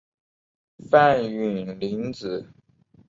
[0.89, 2.49] 范允临子。